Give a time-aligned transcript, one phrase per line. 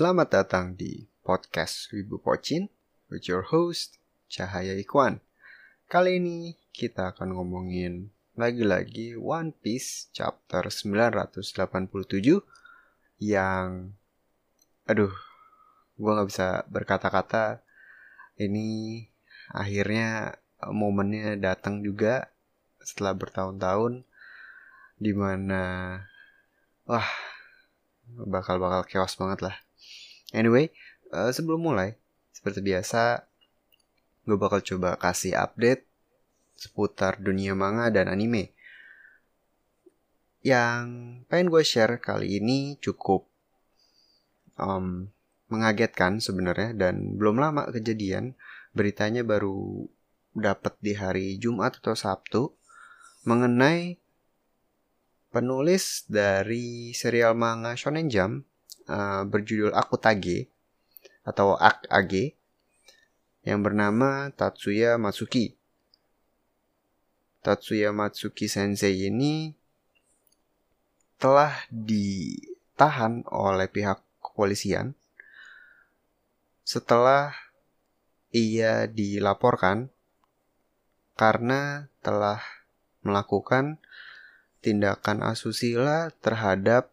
[0.00, 2.72] Selamat datang di podcast Wibu Pocin
[3.12, 4.00] with your host
[4.32, 5.20] Cahaya Ikwan.
[5.92, 11.92] Kali ini kita akan ngomongin lagi-lagi One Piece chapter 987
[13.20, 13.92] yang
[14.88, 15.12] aduh
[16.00, 17.60] gue nggak bisa berkata-kata
[18.40, 19.04] ini
[19.52, 20.32] akhirnya
[20.64, 22.32] momennya datang juga
[22.80, 24.08] setelah bertahun-tahun
[24.96, 25.64] di mana
[26.88, 27.04] wah
[28.08, 29.60] bakal bakal chaos banget lah
[30.30, 30.70] Anyway,
[31.10, 31.98] uh, sebelum mulai,
[32.30, 33.26] seperti biasa,
[34.26, 35.86] gue bakal coba kasih update
[36.54, 38.52] seputar dunia manga dan anime.
[40.40, 40.84] Yang
[41.28, 43.28] pengen gue share kali ini cukup
[44.60, 45.08] um,
[45.50, 48.36] mengagetkan sebenarnya dan belum lama kejadian.
[48.70, 49.88] Beritanya baru
[50.30, 52.54] dapat di hari Jumat atau Sabtu
[53.26, 53.98] mengenai
[55.34, 58.49] penulis dari serial manga Shonen Jump
[58.90, 60.50] uh, berjudul Akutage
[61.22, 62.34] atau Ak Age
[63.46, 65.54] yang bernama Tatsuya Matsuki.
[67.40, 69.54] Tatsuya Matsuki Sensei ini
[71.16, 74.96] telah ditahan oleh pihak kepolisian
[76.64, 77.36] setelah
[78.32, 79.92] ia dilaporkan
[81.18, 82.40] karena telah
[83.04, 83.76] melakukan
[84.64, 86.92] tindakan asusila terhadap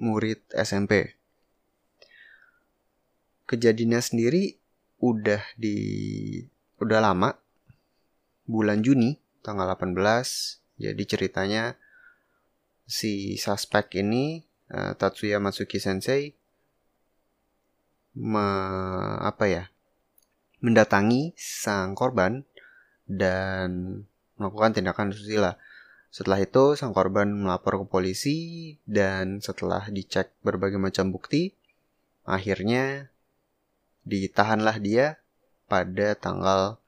[0.00, 1.19] murid SMP
[3.50, 4.54] kejadiannya sendiri
[5.02, 5.76] udah di
[6.78, 7.34] udah lama
[8.46, 9.98] bulan Juni tanggal 18
[10.78, 11.74] jadi ceritanya
[12.86, 16.30] si suspek ini uh, Tatsuya Matsuki Sensei
[18.14, 18.46] me,
[19.18, 19.64] apa ya
[20.60, 22.44] mendatangi sang korban
[23.08, 24.02] dan
[24.36, 25.56] melakukan tindakan susila.
[26.10, 28.38] Setelah itu sang korban melapor ke polisi
[28.84, 31.54] dan setelah dicek berbagai macam bukti
[32.26, 33.08] akhirnya
[34.10, 35.22] ditahanlah dia
[35.70, 36.82] pada tanggal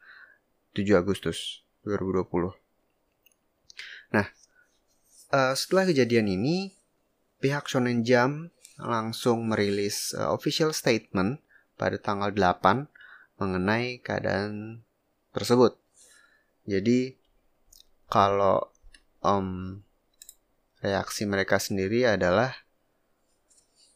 [0.75, 2.51] 7 Agustus 2020.
[4.11, 4.27] Nah,
[5.31, 6.75] uh, setelah kejadian ini,
[7.39, 8.51] pihak Shonen Jump
[8.83, 11.39] langsung merilis uh, official statement
[11.79, 12.91] pada tanggal 8
[13.39, 14.83] mengenai keadaan
[15.31, 15.79] tersebut.
[16.67, 17.15] Jadi,
[18.11, 18.71] kalau
[19.23, 19.81] um,
[20.83, 22.53] reaksi mereka sendiri adalah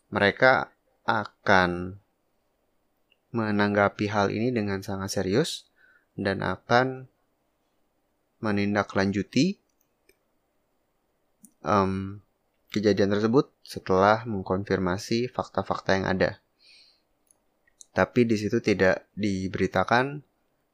[0.08, 0.70] mereka
[1.06, 2.00] akan
[3.36, 5.68] menanggapi hal ini dengan sangat serius
[6.16, 7.04] dan akan
[8.40, 9.60] menindaklanjuti
[11.60, 12.24] um,
[12.72, 16.30] kejadian tersebut setelah mengkonfirmasi fakta-fakta yang ada.
[17.96, 20.20] Tapi di situ tidak diberitakan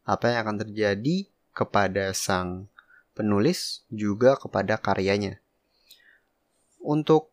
[0.02, 2.66] apa yang akan terjadi kepada sang
[3.14, 5.38] penulis juga kepada karyanya.
[6.82, 7.30] Untuk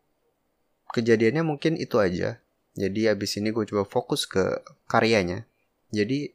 [0.94, 2.38] kejadiannya mungkin itu aja.
[2.80, 5.44] Jadi abis ini gue coba fokus ke karyanya.
[5.92, 6.32] Jadi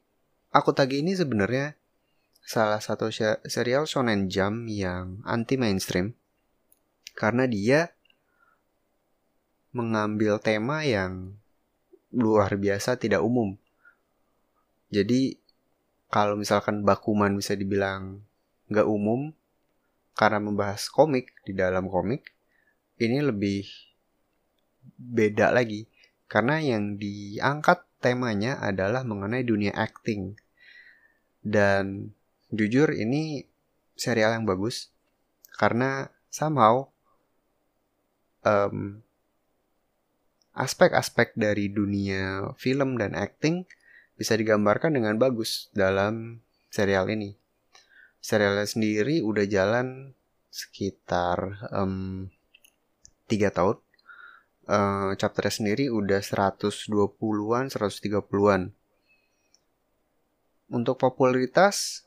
[0.54, 1.74] aku tagi ini sebenarnya
[2.46, 3.10] salah satu
[3.50, 6.14] serial shonen jump yang anti mainstream
[7.18, 7.90] karena dia
[9.74, 11.34] mengambil tema yang
[12.14, 13.58] luar biasa tidak umum.
[14.94, 15.42] Jadi
[16.14, 18.22] kalau misalkan Bakuman bisa dibilang
[18.70, 19.34] nggak umum
[20.14, 22.32] karena membahas komik di dalam komik,
[23.02, 23.66] ini lebih
[24.96, 25.90] beda lagi
[26.26, 30.38] karena yang diangkat temanya adalah mengenai dunia acting.
[31.46, 32.14] Dan
[32.50, 33.46] jujur ini
[33.94, 34.90] serial yang bagus
[35.56, 36.90] karena somehow
[38.44, 39.06] um,
[40.56, 43.68] aspek-aspek dari dunia film dan acting
[44.16, 47.36] bisa digambarkan dengan bagus dalam serial ini.
[48.24, 50.18] Serialnya sendiri udah jalan
[50.50, 52.32] sekitar um,
[53.28, 53.78] 3 tahun
[54.70, 58.62] uh, chapternya sendiri udah 120-an, 130-an.
[60.70, 62.06] Untuk popularitas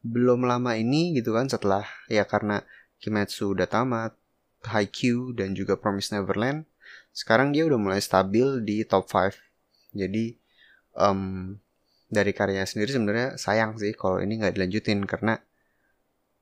[0.00, 2.64] belum lama ini gitu kan setelah ya karena
[2.98, 4.16] Kimetsu udah tamat,
[4.64, 6.66] Haikyuu dan juga Promise Neverland,
[7.14, 9.38] sekarang dia udah mulai stabil di top 5.
[9.94, 10.34] Jadi
[10.98, 11.54] um,
[12.08, 15.36] dari karyanya sendiri sebenarnya sayang sih kalau ini nggak dilanjutin karena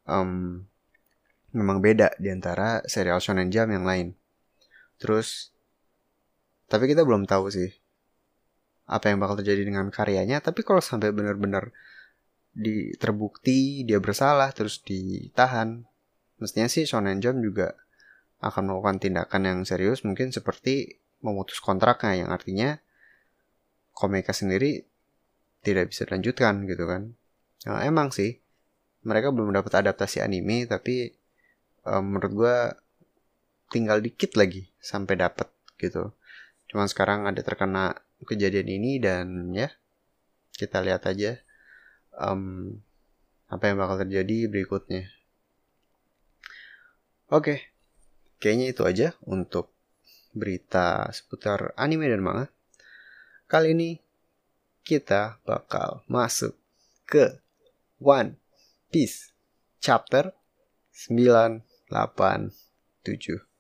[0.07, 0.63] um,
[1.51, 4.15] memang beda di antara serial Shonen Jump yang lain.
[4.97, 5.56] Terus
[6.67, 7.71] tapi kita belum tahu sih
[8.87, 10.39] apa yang bakal terjadi dengan karyanya.
[10.39, 11.75] Tapi kalau sampai benar-benar
[12.57, 15.85] di terbukti dia bersalah terus ditahan,
[16.39, 17.75] mestinya sih Shonen Jump juga
[18.41, 22.79] akan melakukan tindakan yang serius mungkin seperti memutus kontraknya yang artinya
[23.97, 24.85] komika sendiri
[25.65, 27.17] tidak bisa dilanjutkan gitu kan.
[27.67, 28.39] Nah, emang sih
[29.03, 31.11] mereka belum dapat adaptasi anime tapi
[31.89, 32.57] um, menurut gue
[33.73, 36.15] tinggal dikit lagi sampai dapat gitu.
[36.67, 39.69] Cuman sekarang ada terkena kejadian ini dan ya
[40.57, 41.37] kita lihat aja
[42.17, 42.73] um,
[43.47, 45.07] apa yang bakal terjadi berikutnya.
[47.27, 47.59] Oke, okay.
[48.39, 49.75] kayaknya itu aja untuk
[50.37, 52.47] berita seputar anime dan manga.
[53.47, 53.99] Kali ini
[54.87, 56.55] kita bakal masuk
[57.07, 57.43] ke
[57.99, 58.39] One
[58.91, 59.35] Piece
[59.83, 60.35] chapter
[60.95, 63.56] 987.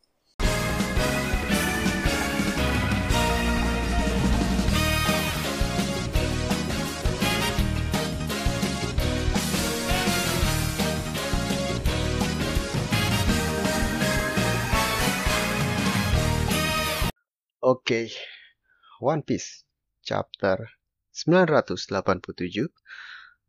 [17.66, 18.06] Oke, okay.
[19.02, 19.66] One Piece
[19.98, 20.70] chapter
[21.10, 21.90] 987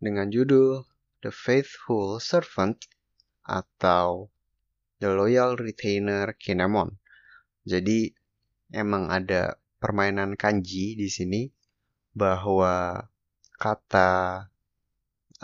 [0.01, 0.89] dengan judul
[1.21, 2.81] The Faithful Servant
[3.45, 4.33] atau
[4.97, 6.97] The Loyal Retainer Kinemon.
[7.61, 8.09] Jadi
[8.73, 11.53] emang ada permainan kanji di sini
[12.17, 12.97] bahwa
[13.53, 14.49] kata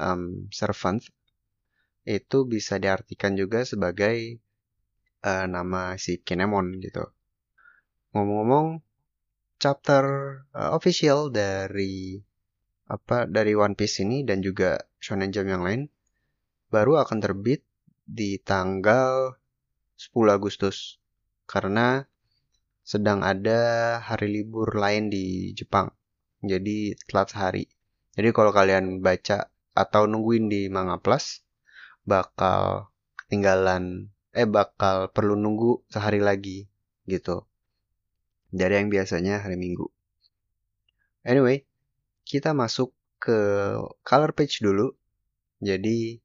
[0.01, 1.05] um, servant
[2.09, 4.41] itu bisa diartikan juga sebagai
[5.21, 7.13] uh, nama si Kinemon gitu.
[8.13, 8.77] Ngomong-ngomong,
[9.57, 10.03] chapter
[10.53, 12.21] uh, official dari
[12.85, 15.89] apa dari One Piece ini dan juga Shonen Jump yang lain
[16.69, 17.65] baru akan terbit
[18.05, 19.33] di tanggal
[19.97, 21.01] 10 Agustus
[21.49, 22.05] karena
[22.85, 25.89] sedang ada hari libur lain di Jepang.
[26.45, 27.65] Jadi telat sehari.
[28.13, 31.41] Jadi kalau kalian baca atau nungguin di Manga Plus
[32.05, 36.69] bakal ketinggalan eh bakal perlu nunggu sehari lagi
[37.09, 37.49] gitu
[38.53, 39.89] dari yang biasanya hari Minggu.
[41.25, 41.65] Anyway,
[42.21, 43.39] kita masuk ke
[44.05, 44.93] color page dulu.
[45.57, 46.21] Jadi,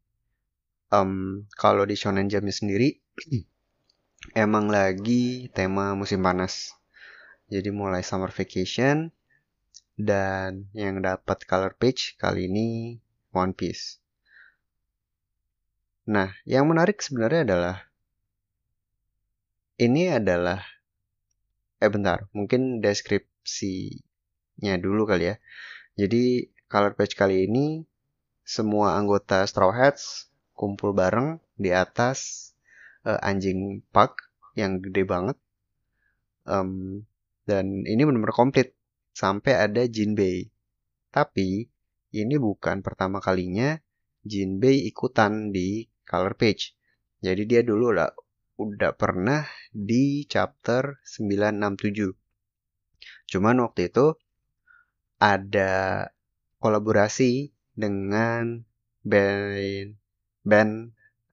[0.93, 3.01] um, kalau di Shonen Jump sendiri,
[4.37, 6.77] emang lagi tema musim panas.
[7.49, 9.09] Jadi mulai summer vacation,
[9.99, 13.01] dan yang dapat color page kali ini
[13.35, 13.99] One Piece.
[16.07, 17.77] Nah, yang menarik sebenarnya adalah
[19.79, 20.63] ini adalah
[21.79, 25.37] eh bentar, mungkin deskripsinya dulu kali ya.
[25.99, 27.83] Jadi color page kali ini
[28.43, 32.51] semua anggota Straw Hats kumpul bareng di atas
[33.07, 34.19] uh, anjing park
[34.59, 35.39] yang gede banget.
[36.49, 37.05] Um,
[37.47, 38.75] dan ini benar-benar komplit
[39.15, 40.51] sampai ada Jinbei.
[41.15, 41.67] Tapi
[42.13, 43.79] ini bukan pertama kalinya
[44.27, 46.75] Jinbei ikutan di color page.
[47.23, 48.11] Jadi dia dulu lah
[48.59, 52.11] udah pernah di chapter 967.
[53.31, 54.19] Cuman waktu itu
[55.23, 56.07] ada
[56.59, 58.67] kolaborasi dengan
[59.07, 59.95] band
[60.43, 60.73] band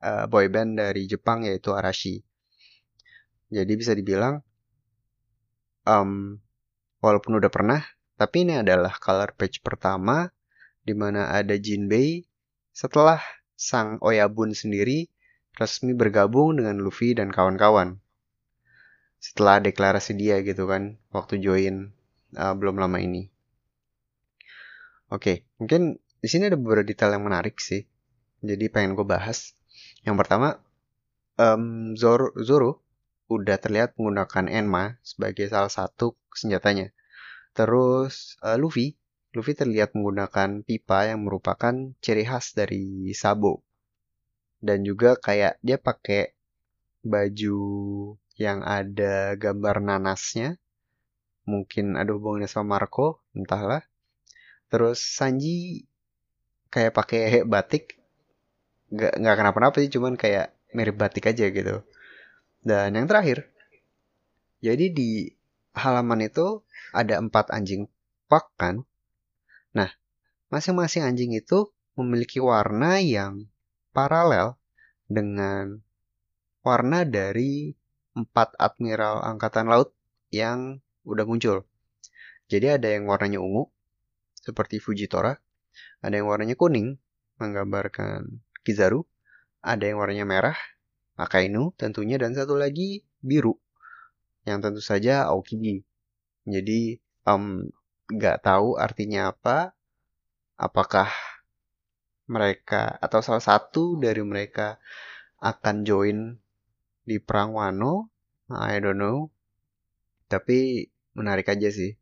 [0.06, 2.22] uh, boy band dari Jepang yaitu Arashi.
[3.50, 4.46] Jadi bisa dibilang
[5.90, 6.38] um,
[7.02, 7.82] walaupun udah pernah,
[8.22, 10.30] tapi ini adalah color page pertama
[10.86, 12.22] di mana ada Jinbei
[12.70, 13.18] setelah
[13.58, 15.10] sang Oyabun sendiri
[15.56, 18.04] resmi bergabung dengan Luffy dan kawan-kawan.
[19.24, 21.96] Setelah deklarasi dia gitu kan, waktu join
[22.36, 23.32] uh, belum lama ini.
[25.10, 27.88] Oke, okay, mungkin di sini ada beberapa detail yang menarik sih.
[28.44, 29.56] Jadi pengen gue bahas.
[30.04, 30.62] Yang pertama,
[31.40, 32.86] um, Zoro, Zoro
[33.32, 36.94] udah terlihat menggunakan Enma sebagai salah satu senjatanya.
[37.58, 39.00] Terus uh, Luffy,
[39.34, 43.65] Luffy terlihat menggunakan pipa yang merupakan ciri khas dari Sabo
[44.66, 46.34] dan juga kayak dia pakai
[47.06, 47.60] baju
[48.42, 50.58] yang ada gambar nanasnya.
[51.46, 53.86] Mungkin ada hubungannya sama Marco entahlah.
[54.74, 55.86] Terus Sanji
[56.74, 58.02] kayak pakai batik.
[58.90, 61.86] Nggak nggak kenapa-napa sih cuman kayak mirip batik aja gitu.
[62.66, 63.46] Dan yang terakhir
[64.66, 65.30] jadi di
[65.78, 67.86] halaman itu ada empat anjing
[68.26, 68.82] pak kan?
[69.78, 69.94] Nah
[70.50, 73.46] masing-masing anjing itu memiliki warna yang
[73.96, 74.60] paralel
[75.08, 75.80] dengan
[76.68, 77.72] warna dari
[78.12, 79.96] empat admiral angkatan laut
[80.36, 81.64] yang udah muncul.
[82.52, 83.72] Jadi ada yang warnanya ungu,
[84.36, 85.40] seperti Fujitora,
[86.04, 87.00] ada yang warnanya kuning,
[87.40, 89.08] menggambarkan Kizaru,
[89.64, 90.58] ada yang warnanya merah,
[91.18, 93.58] Akainu tentunya, dan satu lagi biru,
[94.46, 95.82] yang tentu saja Aokiji.
[96.46, 97.66] Jadi, um,
[98.14, 99.74] nggak tahu artinya apa,
[100.58, 101.10] apakah
[102.26, 104.82] mereka atau salah satu dari mereka
[105.42, 106.18] akan join
[107.06, 108.10] di perang Wano,
[108.50, 109.30] I don't know.
[110.26, 111.94] Tapi menarik aja sih.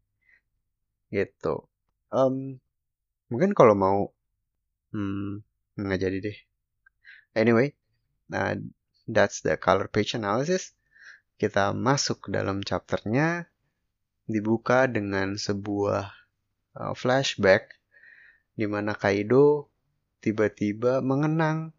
[1.11, 1.55] Gitu.
[2.09, 2.57] Um,
[3.27, 3.99] mungkin kalau mau
[4.95, 5.43] hmm,
[5.75, 6.37] nggak jadi deh.
[7.35, 7.75] Anyway,
[8.31, 8.55] nah,
[9.09, 10.71] that's the color page analysis.
[11.35, 13.51] Kita masuk ke dalam chapternya
[14.29, 16.07] dibuka dengan sebuah
[16.79, 17.75] uh, flashback
[18.53, 19.72] di mana Kaido
[20.23, 21.75] tiba-tiba mengenang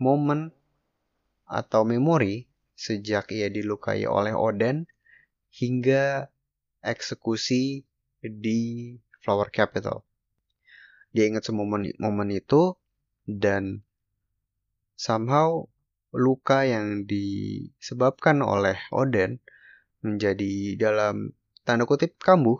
[0.00, 0.56] momen
[1.44, 4.88] atau memori sejak ia dilukai oleh Oden
[5.52, 6.32] hingga
[6.80, 7.84] eksekusi
[8.24, 8.60] di
[9.20, 10.00] Flower Capital.
[11.12, 12.72] Dia ingat semua momen, momen itu
[13.28, 13.84] dan
[14.96, 15.68] somehow
[16.16, 19.44] luka yang disebabkan oleh Oden
[20.00, 21.36] menjadi dalam
[21.68, 22.58] tanda kutip kambuh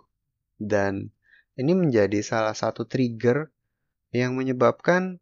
[0.61, 1.11] dan
[1.57, 3.51] ini menjadi salah satu trigger
[4.13, 5.22] yang menyebabkan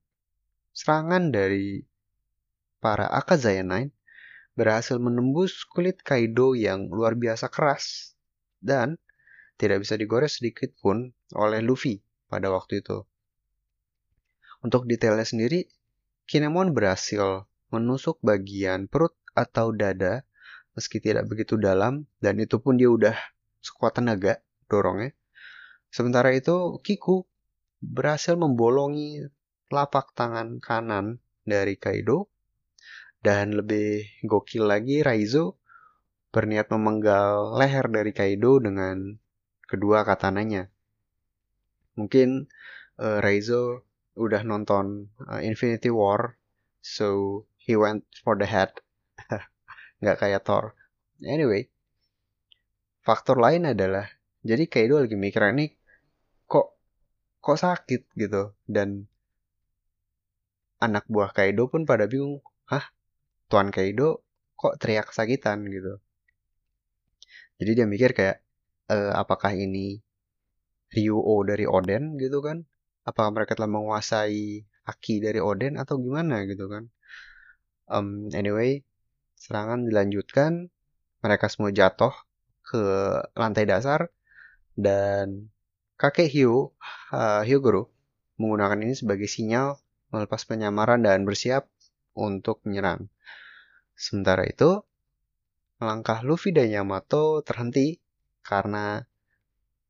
[0.71, 1.83] serangan dari
[2.81, 3.93] para Akazaya Nine
[4.57, 8.17] berhasil menembus kulit Kaido yang luar biasa keras
[8.61, 9.01] dan
[9.57, 13.05] tidak bisa digores sedikit pun oleh Luffy pada waktu itu.
[14.61, 15.69] Untuk detailnya sendiri,
[16.29, 20.23] Kinemon berhasil menusuk bagian perut atau dada
[20.75, 23.17] meski tidak begitu dalam dan itu pun dia udah
[23.65, 24.39] sekuat tenaga
[24.71, 25.17] dorongnya.
[25.91, 27.27] Sementara itu Kiku
[27.83, 29.27] berhasil membolongi
[29.71, 32.27] telapak tangan kanan dari Kaido
[33.23, 35.63] dan lebih gokil lagi Raizo
[36.35, 39.15] berniat memenggal leher dari Kaido dengan
[39.71, 40.67] kedua katananya.
[41.95, 42.51] Mungkin
[42.99, 43.87] uh, Raizo
[44.19, 46.35] udah nonton uh, Infinity War,
[46.83, 48.75] so he went for the head.
[50.03, 50.75] Nggak kayak Thor.
[51.23, 51.71] Anyway,
[53.05, 54.09] faktor lain adalah
[54.41, 55.77] jadi Kaido lagi mikir ini
[56.49, 56.73] kok
[57.45, 59.10] kok sakit gitu dan
[60.81, 62.85] anak buah Kaido pun pada bingung, hah?
[63.53, 64.25] Tuan Kaido
[64.57, 66.01] kok teriak kesakitan gitu.
[67.61, 68.41] Jadi dia mikir kayak
[68.89, 70.01] e, apakah ini
[70.91, 72.17] Ryuo dari Oden?
[72.19, 72.65] gitu kan?
[73.01, 76.45] apakah mereka telah menguasai Aki dari Oden atau gimana?
[76.49, 76.89] gitu kan.
[77.91, 78.85] Um, anyway
[79.37, 80.69] serangan dilanjutkan.
[81.21, 82.13] Mereka semua jatuh
[82.65, 82.81] ke
[83.37, 84.09] lantai dasar
[84.73, 85.53] dan
[86.01, 86.73] kakek Hyo
[87.13, 87.93] uh, Hyogoro
[88.41, 89.77] menggunakan ini sebagai sinyal
[90.11, 91.67] melepas penyamaran dan bersiap
[92.15, 93.11] untuk menyerang.
[93.95, 94.83] Sementara itu,
[95.81, 97.99] langkah Luffy dan Yamato terhenti
[98.45, 99.01] karena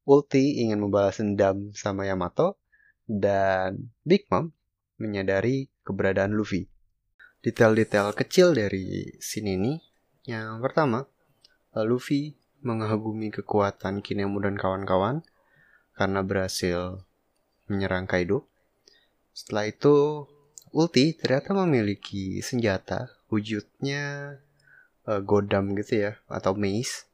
[0.06, 2.58] ulti ingin membalas dendam sama Yamato
[3.06, 4.50] dan Big Mom
[5.00, 6.68] menyadari keberadaan Luffy.
[7.40, 9.72] Detail-detail kecil dari scene ini,
[10.28, 11.08] yang pertama,
[11.72, 15.24] Luffy mengagumi kekuatan Kinemu dan kawan-kawan
[15.96, 17.00] karena berhasil
[17.70, 18.49] menyerang Kaido.
[19.30, 20.26] Setelah itu,
[20.70, 24.38] Ulti ternyata memiliki senjata wujudnya
[25.06, 27.10] uh, godam gitu ya atau mace.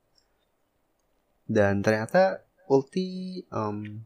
[1.49, 4.05] Dan ternyata Ulti um,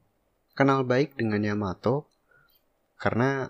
[0.54, 2.06] kenal baik dengan Yamato
[3.00, 3.48] karena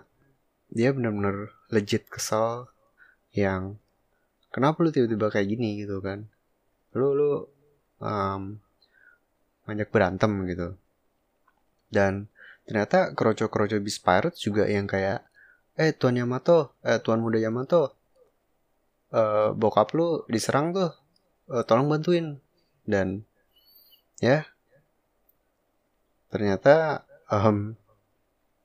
[0.71, 2.71] dia benar-benar legit kesel
[3.35, 3.75] yang
[4.55, 5.83] kenapa lu tiba-tiba kayak gini?
[5.83, 6.31] gitu kan.
[6.95, 7.31] Lu lu
[7.99, 8.57] um,
[9.67, 10.79] banyak berantem gitu.
[11.91, 12.30] Dan
[12.67, 15.25] ternyata kroco-kroco bis pirates juga yang kayak
[15.79, 17.97] eh tuan Yamato eh tuan muda Yamato
[19.15, 20.91] uh, bokap lu diserang tuh
[21.51, 22.37] uh, tolong bantuin
[22.85, 23.25] dan
[24.21, 24.45] ya
[26.31, 27.75] Ternyata um,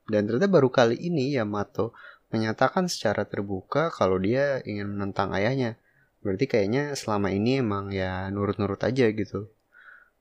[0.06, 1.90] dan ternyata baru kali ini Yamato
[2.30, 5.74] menyatakan secara terbuka kalau dia ingin menentang ayahnya.
[6.22, 9.50] Berarti kayaknya selama ini emang ya nurut-nurut aja gitu.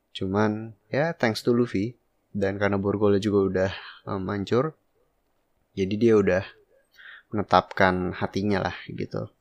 [0.09, 2.01] Cuman ya thanks to Luffy
[2.35, 3.71] dan karena Borgolo juga udah
[4.11, 4.75] um, hancur.
[5.71, 6.43] Jadi dia udah
[7.31, 9.31] menetapkan hatinya lah gitu.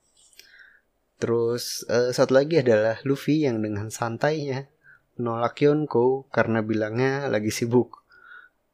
[1.18, 4.70] Terus uh, satu lagi adalah Luffy yang dengan santainya
[5.18, 8.06] menolak Yonko karena bilangnya lagi sibuk.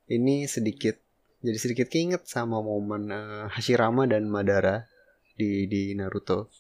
[0.09, 1.01] Ini sedikit
[1.41, 4.85] jadi sedikit keinget sama momen uh, Hashirama dan Madara
[5.33, 6.53] di di Naruto.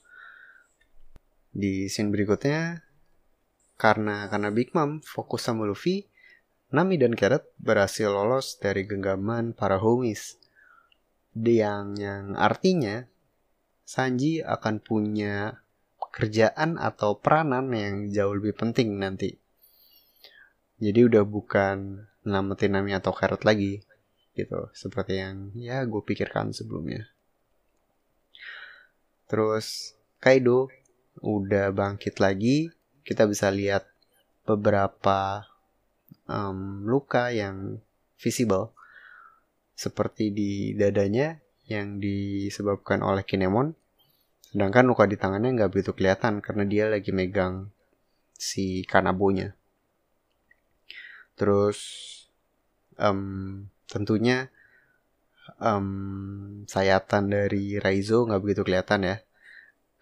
[1.52, 2.80] Di scene berikutnya
[3.76, 6.08] karena karena Big Mom fokus sama Luffy,
[6.70, 10.38] Nami dan Carrot berhasil lolos dari genggaman para homies.
[11.34, 13.10] Yang yang artinya
[13.82, 15.66] Sanji akan punya
[16.14, 19.34] kerjaan atau peranan yang jauh lebih penting nanti.
[20.78, 23.82] Jadi udah bukan nama Tinami atau Carrot lagi
[24.38, 24.70] gitu.
[24.70, 27.10] Seperti yang ya gue pikirkan sebelumnya.
[29.26, 30.70] Terus Kaido
[31.18, 32.70] udah bangkit lagi.
[33.02, 33.90] Kita bisa lihat
[34.46, 35.49] beberapa
[36.30, 37.82] um, luka yang
[38.14, 38.70] visible
[39.74, 43.74] seperti di dadanya yang disebabkan oleh Kinemon
[44.54, 47.70] sedangkan luka di tangannya nggak begitu kelihatan karena dia lagi megang
[48.38, 49.58] si Kanabonya
[51.40, 51.80] Terus
[53.00, 54.52] um, tentunya
[55.56, 55.88] um,
[56.68, 59.16] sayatan dari Raizo nggak begitu kelihatan ya.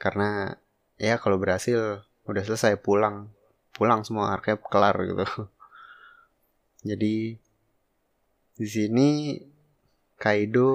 [0.02, 0.58] Karena
[0.98, 3.30] ya kalau berhasil udah selesai pulang.
[3.70, 5.22] Pulang semua archive kelar gitu.
[6.86, 7.34] Jadi
[8.58, 9.38] di sini
[10.18, 10.70] Kaido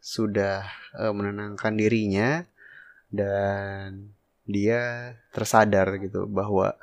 [0.00, 0.64] sudah
[0.96, 2.44] uh, menenangkan dirinya
[3.12, 4.12] dan
[4.46, 6.76] dia tersadar gitu bahwa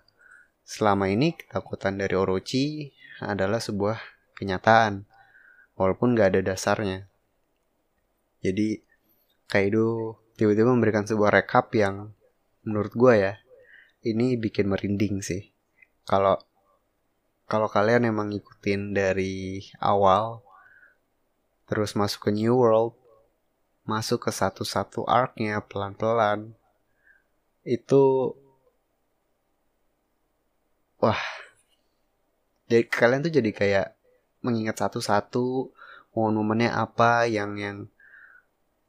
[0.67, 2.91] selama ini ketakutan dari Orochi
[3.23, 3.97] adalah sebuah
[4.35, 5.07] kenyataan
[5.79, 7.07] walaupun gak ada dasarnya.
[8.43, 8.81] Jadi
[9.47, 12.11] Kaido tiba-tiba memberikan sebuah rekap yang
[12.65, 13.33] menurut gue ya
[14.03, 15.53] ini bikin merinding sih.
[16.03, 16.35] Kalau
[17.49, 20.41] kalau kalian emang ngikutin dari awal
[21.67, 22.93] terus masuk ke New World,
[23.87, 26.53] masuk ke satu-satu arc-nya pelan-pelan
[27.63, 28.35] itu
[30.99, 31.23] wah
[32.67, 33.87] jadi kalian tuh jadi kayak
[34.43, 35.71] mengingat satu-satu
[36.11, 37.87] momen-momennya apa yang yang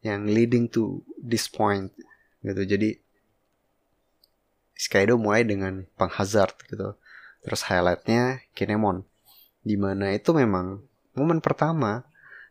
[0.03, 1.95] yang leading to this point
[2.43, 2.99] gitu jadi
[4.75, 6.99] Skaido mulai dengan penghazard gitu.
[7.45, 9.05] Terus highlightnya Kinemon.
[9.61, 10.81] Di mana itu memang
[11.13, 12.05] momen pertama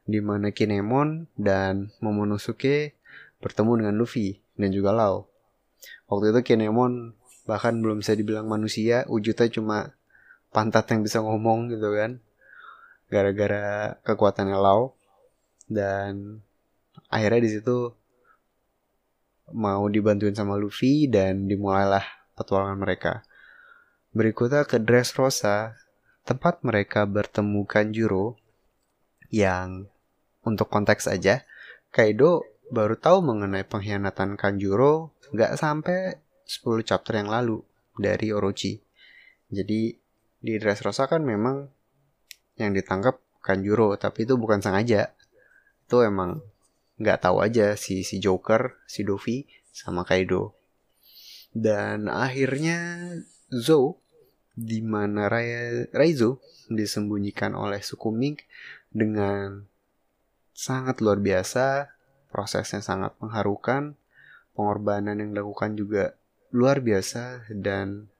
[0.05, 2.93] di mana Kinemon dan Momonosuke
[3.41, 5.27] bertemu dengan Luffy dan juga Lau.
[6.07, 9.91] Waktu itu Kinemon bahkan belum bisa dibilang manusia, wujudnya cuma
[10.53, 12.23] pantat yang bisa ngomong gitu kan.
[13.09, 14.95] Gara-gara kekuatannya Lau.
[15.67, 16.43] Dan
[17.09, 17.91] akhirnya di situ
[19.51, 22.03] mau dibantuin sama Luffy dan dimulailah
[22.35, 23.23] petualangan mereka.
[24.13, 25.73] Berikutnya ke Dressrosa,
[26.21, 28.37] tempat mereka bertemu Kanjuro
[29.33, 29.89] yang
[30.45, 31.41] untuk konteks aja,
[31.89, 37.65] Kaido baru tahu mengenai pengkhianatan Kanjuro nggak sampai 10 chapter yang lalu
[37.97, 38.77] dari Orochi.
[39.49, 39.97] Jadi
[40.37, 41.65] di Dressrosa kan memang
[42.61, 45.09] yang ditangkap Kanjuro, tapi itu bukan sengaja.
[45.89, 46.45] Itu emang
[47.01, 50.53] nggak tahu aja si si Joker, si Dovi sama Kaido.
[51.49, 53.09] Dan akhirnya
[53.49, 54.02] Zou
[54.53, 55.25] di mana
[55.91, 58.37] Raizo disembunyikan oleh suku Ming
[58.93, 59.65] dengan
[60.53, 61.89] sangat luar biasa,
[62.29, 63.97] prosesnya sangat mengharukan,
[64.53, 66.13] pengorbanan yang dilakukan juga
[66.53, 68.13] luar biasa dan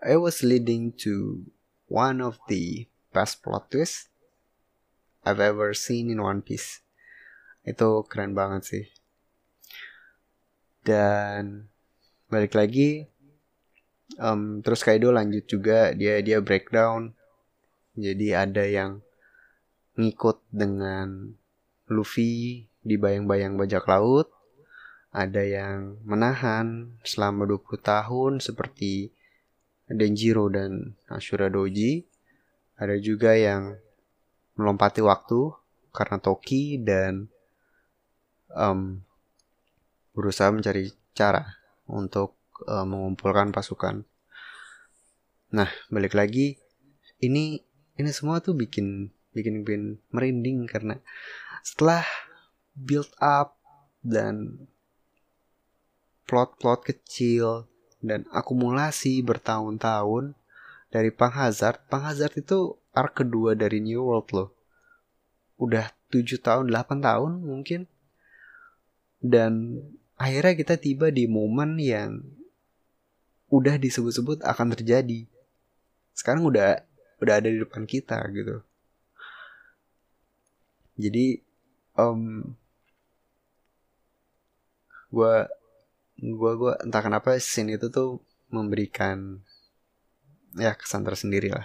[0.00, 1.44] it was leading to
[1.92, 4.08] one of the best plot twists
[5.28, 6.80] I've ever seen in One Piece.
[7.60, 8.84] Itu keren banget sih.
[10.80, 11.68] Dan
[12.32, 13.12] balik lagi,
[14.18, 17.14] um, terus Kaido lanjut juga dia dia breakdown.
[17.98, 19.02] Jadi ada yang
[19.98, 21.34] ngikut dengan
[21.90, 24.30] Luffy di bayang-bayang bajak laut.
[25.10, 29.10] Ada yang menahan selama 20 tahun seperti
[29.88, 32.04] Denjiro dan Ashura Doji.
[32.78, 33.74] Ada juga yang
[34.54, 35.50] melompati waktu
[35.90, 37.26] karena Toki dan
[38.54, 39.02] um,
[40.14, 41.58] berusaha mencari cara
[41.90, 44.02] untuk uh, mengumpulkan pasukan.
[45.54, 46.58] Nah, balik lagi
[47.22, 47.62] ini
[47.98, 50.98] ini semua tuh bikin bikin bikin merinding karena
[51.62, 52.02] setelah
[52.74, 53.58] build up
[54.02, 54.66] dan
[56.28, 57.66] plot-plot kecil
[57.98, 60.38] dan akumulasi bertahun-tahun
[60.88, 64.50] dari Pang Hazard, Pang Hazard itu arc kedua dari New World loh.
[65.58, 67.84] Udah 7 tahun, 8 tahun mungkin.
[69.18, 69.82] Dan
[70.14, 72.22] akhirnya kita tiba di momen yang
[73.48, 75.24] udah disebut-sebut akan terjadi.
[76.12, 76.84] Sekarang udah
[77.18, 78.62] udah ada di depan kita gitu.
[80.98, 81.40] Jadi
[81.94, 82.42] um,
[85.08, 85.34] gue
[86.18, 88.20] gue gue entah kenapa scene itu tuh
[88.52, 89.40] memberikan
[90.58, 91.64] ya kesan tersendiri lah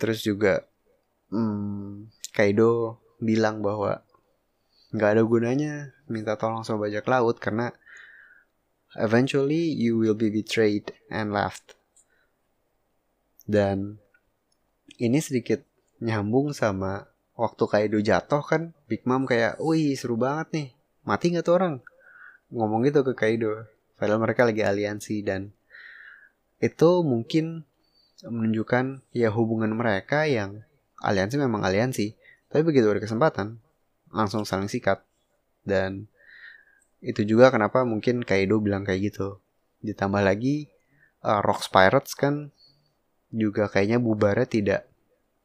[0.00, 0.64] terus juga
[1.28, 4.00] hmm, Kaido bilang bahwa
[4.96, 5.72] nggak ada gunanya
[6.08, 7.74] minta tolong sama bajak laut karena
[8.98, 11.78] eventually you will be betrayed and left.
[13.46, 13.98] Dan
[14.98, 15.62] ini sedikit
[16.00, 20.68] nyambung sama waktu Kaido jatuh kan Big Mom kayak wih seru banget nih.
[21.06, 21.74] Mati nggak tuh orang?
[22.50, 23.66] Ngomong gitu ke Kaido
[24.00, 25.52] padahal mereka lagi aliansi dan
[26.60, 27.68] itu mungkin
[28.20, 30.64] menunjukkan ya hubungan mereka yang
[31.00, 32.16] aliansi memang aliansi.
[32.52, 33.60] Tapi begitu ada kesempatan
[34.12, 35.00] langsung saling sikat.
[35.64, 36.08] Dan
[37.00, 39.40] itu juga kenapa mungkin Kaido bilang kayak gitu.
[39.80, 40.68] Ditambah lagi
[41.24, 42.52] uh, Rocks Pirates kan
[43.32, 44.80] juga kayaknya bubarnya tidak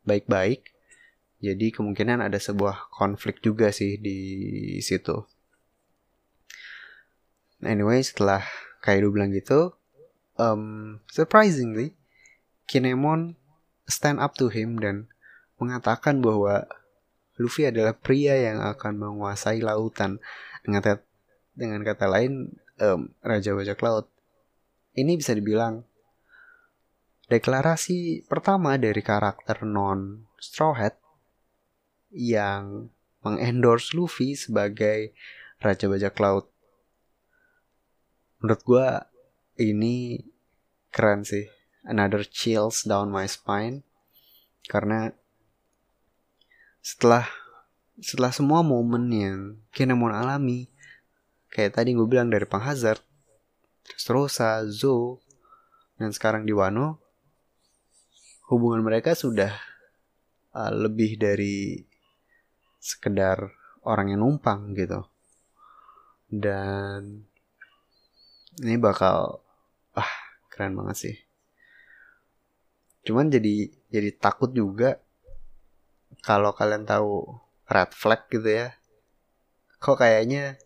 [0.03, 0.75] baik-baik.
[1.39, 4.19] Jadi kemungkinan ada sebuah konflik juga sih di
[4.83, 5.23] situ.
[7.63, 8.43] Anyway setelah
[8.83, 9.73] Kaido bilang gitu
[10.35, 11.95] um, surprisingly
[12.65, 13.39] Kinemon
[13.85, 15.07] stand up to him dan
[15.61, 16.65] mengatakan bahwa
[17.37, 20.23] Luffy adalah pria yang akan menguasai lautan.
[20.63, 21.04] Dengan kata,
[21.55, 22.51] dengan kata lain,
[22.83, 24.11] um, Raja Bajak Laut.
[24.95, 25.83] Ini bisa dibilang
[27.25, 30.95] deklarasi pertama dari karakter non Straw Hat
[32.13, 32.93] yang
[33.25, 35.15] mengendorse Luffy sebagai
[35.59, 36.45] Raja Bajak Laut.
[38.39, 38.87] Menurut gue
[39.57, 40.21] ini
[40.93, 41.49] keren sih.
[41.85, 43.81] Another chills down my spine.
[44.65, 45.13] Karena
[46.81, 47.25] setelah
[47.97, 49.39] setelah semua momen yang
[49.71, 50.69] Kinemon alami
[51.55, 52.99] kayak tadi gue bilang dari Pang Hazard
[53.87, 55.23] terus Rosa, Zo
[55.95, 56.99] dan sekarang di Wano
[58.51, 59.55] hubungan mereka sudah
[60.51, 61.79] uh, lebih dari
[62.83, 63.55] sekedar
[63.87, 65.07] orang yang numpang gitu.
[66.27, 67.23] Dan
[68.59, 69.39] ini bakal
[69.95, 70.11] ah
[70.51, 71.15] keren banget sih.
[73.07, 74.99] Cuman jadi jadi takut juga
[76.19, 77.31] kalau kalian tahu
[77.69, 78.75] red flag gitu ya.
[79.79, 80.57] Kok kayaknya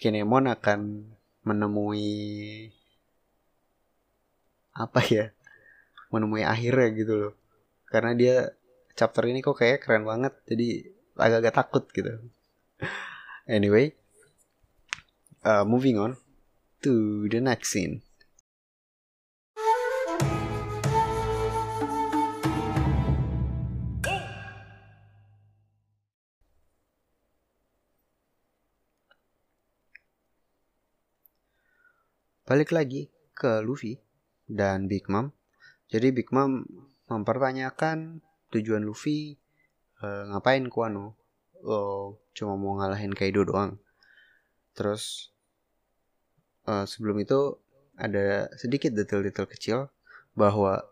[0.00, 1.04] Kinemon akan
[1.44, 2.08] menemui
[4.72, 5.28] apa ya?
[6.08, 7.32] Menemui akhirnya gitu loh.
[7.86, 8.36] Karena dia
[8.96, 10.88] chapter ini kok kayak keren banget jadi
[11.20, 12.12] agak-agak takut gitu.
[13.50, 14.00] Anyway
[15.44, 16.16] uh, moving on
[16.82, 18.02] to the next scene
[32.50, 33.94] balik lagi ke Luffy
[34.50, 35.30] dan Big Mom.
[35.86, 36.66] Jadi Big Mom
[37.06, 38.18] mempertanyakan
[38.50, 39.38] tujuan Luffy
[40.02, 41.14] uh, ngapain ke Wano.
[41.62, 43.78] Oh, cuma mau ngalahin Kaido doang.
[44.74, 45.30] Terus
[46.66, 47.54] uh, sebelum itu
[47.94, 49.78] ada sedikit detail-detail kecil
[50.34, 50.90] bahwa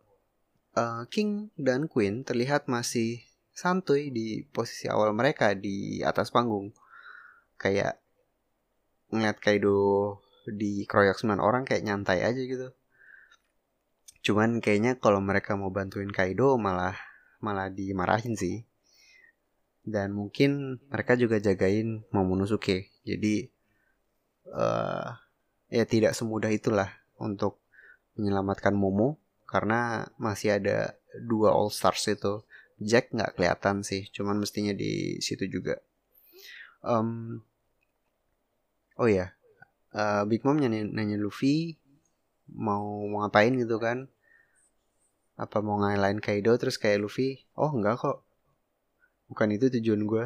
[0.78, 6.70] uh, King dan Queen terlihat masih santuy di posisi awal mereka di atas panggung.
[7.58, 7.98] Kayak
[9.10, 10.22] ngeliat Kaido
[10.54, 12.72] di kroyok 9 orang kayak nyantai aja gitu.
[14.22, 16.96] Cuman kayaknya kalau mereka mau bantuin Kaido malah
[17.40, 18.66] malah dimarahin sih.
[19.88, 22.92] Dan mungkin mereka juga jagain Momonosuke.
[23.08, 23.48] Jadi
[24.52, 25.16] uh,
[25.72, 27.60] ya tidak semudah itulah untuk
[28.20, 29.16] menyelamatkan Momo
[29.48, 32.44] karena masih ada dua All Stars itu.
[32.78, 35.82] Jack nggak kelihatan sih, cuman mestinya di situ juga.
[36.78, 37.42] Um,
[38.94, 39.34] oh ya,
[39.94, 41.76] uh, Big Mom nanya, nanya Luffy
[42.50, 44.08] mau, mau ngapain gitu kan?
[45.38, 46.56] Apa mau ngalahin Kaido?
[46.58, 48.24] Terus kayak Luffy oh enggak kok.
[49.28, 50.24] Bukan itu tujuan gue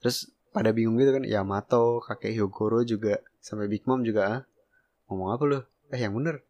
[0.00, 4.42] terus pada bingung gitu kan Yamato kakek Hyogoro juga sampai Big Mom juga ah,
[5.10, 5.60] ngomong apa lu?
[5.92, 6.40] Eh yang bener.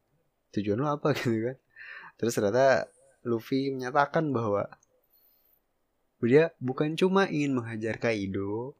[0.54, 1.12] Tujuan lu apa?
[1.18, 1.56] Gitu kan.
[2.16, 2.88] Terus ternyata
[3.26, 4.70] Luffy menyatakan bahwa
[6.24, 8.74] dia bukan cuma ingin menghajar Kaido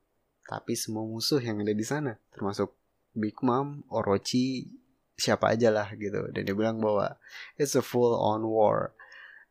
[0.47, 2.75] tapi semua musuh yang ada di sana termasuk
[3.17, 4.69] Big Mom, Orochi,
[5.17, 6.29] siapa aja lah gitu.
[6.31, 7.17] Dan dia bilang bahwa
[7.57, 8.93] it's a full on war.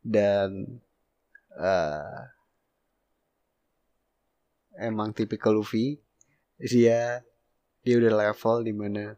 [0.06, 0.80] Dan
[1.58, 2.30] uh,
[4.78, 5.97] emang tipikal Luffy.
[6.62, 7.25] Dia
[7.82, 9.17] dia udah level di mana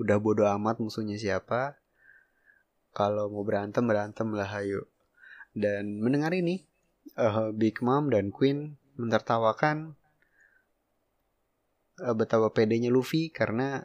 [0.00, 1.76] udah bodo amat musuhnya siapa.
[2.92, 4.88] Kalau mau berantem berantem lah ayo.
[5.52, 6.64] Dan mendengar ini,
[7.20, 9.96] uh, Big Mom dan Queen mentertawakan
[12.00, 13.84] uh, betapa pedenya Luffy karena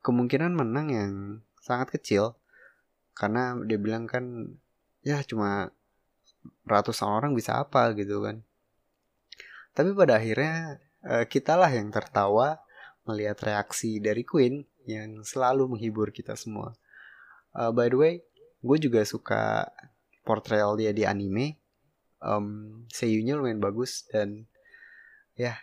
[0.00, 1.12] kemungkinan menang yang
[1.60, 2.38] sangat kecil.
[3.12, 4.56] Karena dia bilang kan
[5.02, 5.74] ya cuma
[6.64, 8.40] ratusan orang bisa apa gitu kan.
[9.74, 12.62] Tapi pada akhirnya uh, kitalah yang tertawa
[13.04, 16.72] melihat reaksi dari Queen yang selalu menghibur kita semua.
[17.52, 18.14] Uh, by the way
[18.58, 19.68] gue juga suka
[20.26, 21.58] portrayal dia di anime.
[22.18, 24.50] Um, seiyunya lumayan bagus dan
[25.38, 25.54] ya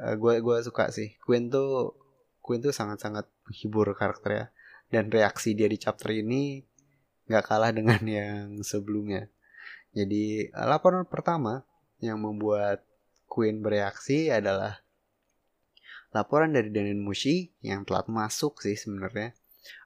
[0.00, 1.14] uh, gue suka sih.
[1.22, 1.94] Queen tuh
[2.44, 4.52] Queen tuh sangat-sangat menghibur karakternya.
[4.90, 6.60] Dan reaksi dia di chapter ini
[7.26, 9.30] nggak kalah dengan yang sebelumnya.
[9.94, 11.62] Jadi uh, laporan pertama
[12.02, 12.84] yang membuat
[13.24, 14.84] Queen bereaksi adalah
[16.14, 19.34] laporan dari Danin Mushi yang telah masuk sih sebenarnya.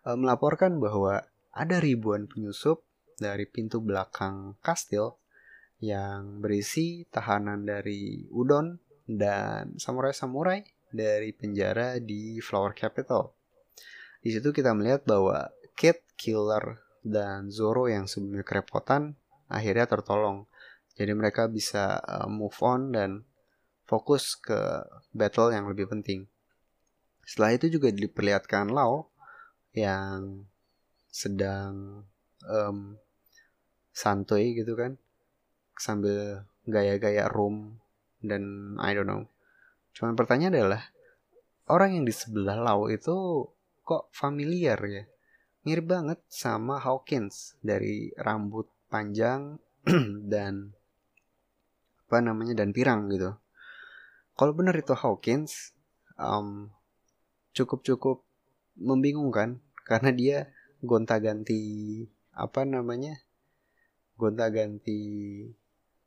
[0.02, 1.22] Uh, melaporkan bahwa
[1.54, 2.84] ada ribuan penyusup
[3.18, 5.18] dari pintu belakang kastil
[5.78, 13.32] yang berisi tahanan dari Udon dan samurai-samurai dari penjara di Flower Capital.
[14.20, 19.16] Di situ kita melihat bahwa Kid, Killer, dan Zoro yang sebelumnya kerepotan
[19.48, 20.44] akhirnya tertolong.
[20.98, 23.24] Jadi mereka bisa uh, move on dan
[23.88, 24.84] fokus ke
[25.16, 26.28] battle yang lebih penting.
[27.24, 29.08] Setelah itu juga diperlihatkan Lau
[29.72, 30.44] yang
[31.08, 32.04] sedang
[32.44, 32.98] um,
[33.94, 35.00] santuy gitu kan
[35.78, 37.78] sambil gaya-gaya room
[38.22, 39.26] dan I don't know.
[39.94, 40.82] Cuman pertanyaan adalah
[41.70, 43.46] orang yang di sebelah Lau itu
[43.82, 45.04] kok familiar ya?
[45.68, 49.60] mirip banget sama Hawkins dari rambut panjang
[50.32, 50.72] dan
[52.08, 53.36] apa namanya dan pirang gitu.
[54.32, 55.76] Kalau benar itu Hawkins,
[56.16, 56.72] um,
[57.52, 58.24] cukup-cukup
[58.80, 60.38] membingungkan karena dia
[60.80, 61.60] gonta-ganti
[62.32, 63.18] apa namanya
[64.16, 65.00] gonta-ganti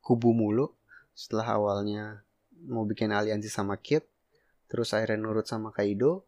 [0.01, 0.73] kubu mulu
[1.13, 2.23] setelah awalnya
[2.67, 4.05] mau bikin aliansi sama Kid
[4.71, 6.23] terus akhirnya nurut sama Kaido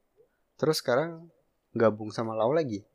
[0.59, 1.31] terus sekarang
[1.73, 2.85] gabung sama Lau lagi.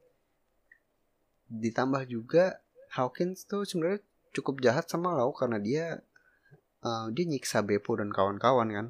[1.51, 2.63] Ditambah juga
[2.95, 4.01] Hawkins tuh sebenarnya
[4.33, 6.01] cukup jahat sama Lau karena dia
[6.85, 8.87] uh, dia nyiksa Beppo dan kawan-kawan kan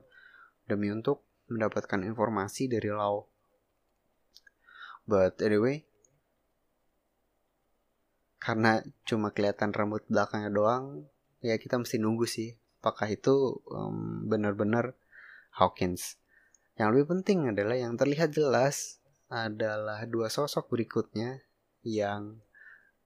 [0.69, 3.25] demi untuk mendapatkan informasi dari Lau.
[5.09, 5.89] But anyway
[8.39, 11.05] karena cuma kelihatan rambut belakangnya doang
[11.43, 14.95] ya kita mesti nunggu sih apakah itu um, benar-benar
[15.59, 16.19] Hawkins
[16.79, 21.43] yang lebih penting adalah yang terlihat jelas adalah dua sosok berikutnya
[21.83, 22.39] yang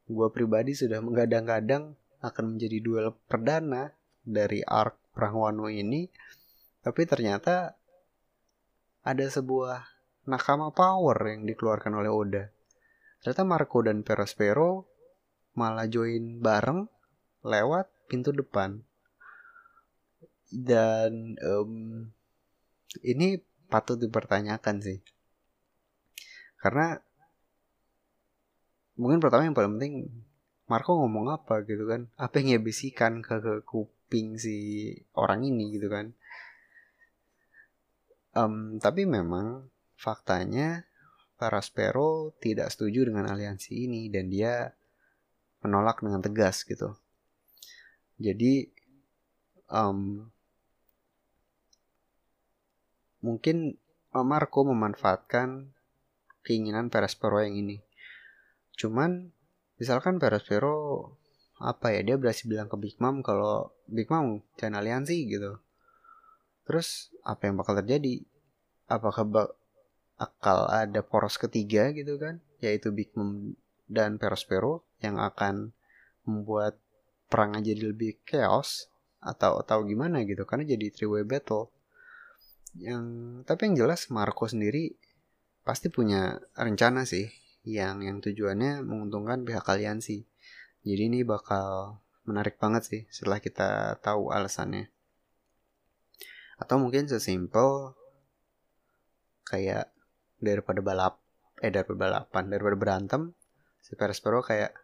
[0.07, 3.91] gue pribadi sudah menggadang-gadang akan menjadi duel perdana
[4.23, 6.09] dari arc Perang Wano ini.
[6.83, 7.77] Tapi ternyata
[9.03, 9.83] ada sebuah
[10.27, 12.45] nakama power yang dikeluarkan oleh Oda.
[13.23, 14.87] Ternyata Marco dan Perospero
[15.55, 16.87] malah join bareng
[17.47, 18.83] lewat pintu depan.
[20.53, 21.73] Dan um,
[23.01, 23.41] ini
[23.73, 25.01] patut dipertanyakan sih.
[26.61, 27.01] Karena
[29.01, 29.95] mungkin pertama yang paling penting
[30.69, 32.13] Marco ngomong apa gitu kan.
[32.21, 36.13] Apa yang dia bisikan ke, ke kuping si orang ini gitu kan.
[38.33, 40.89] Um, tapi memang faktanya
[41.37, 44.71] Paraspero tidak setuju dengan aliansi ini dan dia
[45.61, 46.95] menolak dengan tegas gitu.
[48.23, 48.71] Jadi
[49.67, 50.31] um,
[53.23, 53.79] mungkin
[54.13, 55.73] Marco memanfaatkan
[56.45, 57.81] keinginan Perospero yang ini.
[58.77, 59.33] Cuman
[59.81, 61.09] misalkan Perospero
[61.63, 65.57] apa ya dia berhasil bilang ke Big Mom kalau Big Mom jangan aliansi gitu.
[66.69, 68.21] Terus apa yang bakal terjadi?
[68.91, 72.43] Apakah bakal ada poros ketiga gitu kan?
[72.61, 73.57] Yaitu Big Mom
[73.89, 75.73] dan Perospero yang akan
[76.29, 76.77] membuat
[77.33, 81.71] perangnya jadi lebih chaos atau atau gimana gitu karena jadi three way battle
[82.77, 83.05] yang
[83.45, 84.97] tapi yang jelas Marco sendiri
[85.63, 87.29] pasti punya rencana sih
[87.63, 90.27] yang yang tujuannya menguntungkan pihak aliansi.
[90.83, 94.91] Jadi ini bakal menarik banget sih setelah kita tahu alasannya.
[96.59, 97.95] Atau mungkin sesimpel
[99.47, 99.91] kayak
[100.43, 101.23] daripada balap
[101.63, 103.23] eh daripada balapan daripada berantem
[103.79, 104.75] si Perespero kayak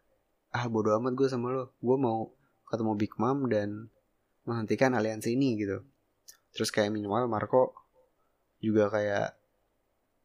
[0.54, 2.30] ah bodo amat gue sama lo gue mau
[2.70, 3.90] ketemu Big Mom dan
[4.46, 5.82] menghentikan aliansi ini gitu
[6.58, 7.70] terus kayak minimal Marco
[8.58, 9.38] juga kayak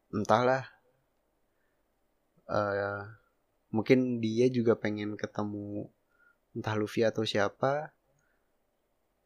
[0.10, 0.66] entahlah
[2.50, 3.06] uh,
[3.70, 5.86] mungkin dia juga pengen ketemu
[6.58, 7.94] entah Luffy atau siapa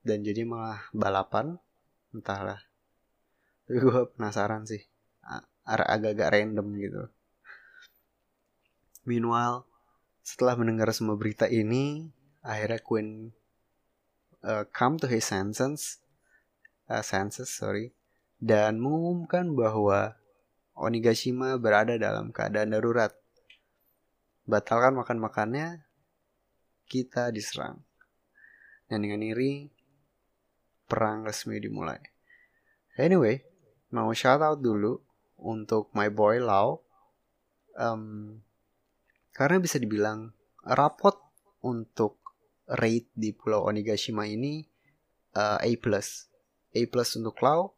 [0.04, 1.60] dan jadi malah balapan
[2.16, 2.64] entahlah.
[3.68, 4.84] Tapi gue penasaran sih
[5.68, 7.04] agak-agak random gitu.
[9.04, 9.68] Meanwhile
[10.24, 12.08] setelah mendengar semua berita ini
[12.44, 13.32] akhirnya Queen
[14.44, 16.00] uh, come to his senses
[16.88, 17.94] uh, senses sorry
[18.38, 20.18] dan mengumumkan bahwa
[20.78, 23.10] Onigashima berada dalam keadaan darurat.
[24.46, 25.82] Batalkan makan-makannya,
[26.86, 27.82] kita diserang.
[28.86, 29.74] Dan dengan iri,
[30.86, 31.98] perang resmi dimulai.
[32.94, 33.42] Anyway,
[33.90, 35.02] mau shout out dulu
[35.42, 36.86] untuk my boy Lau.
[37.74, 38.46] Um,
[39.34, 40.30] karena bisa dibilang
[40.62, 41.18] rapot
[41.66, 42.22] untuk
[42.70, 44.62] rate di Pulau Onigashima ini
[45.34, 45.74] uh, A+.
[46.76, 47.76] A plus untuk Lau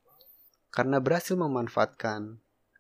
[0.69, 2.37] karena berhasil memanfaatkan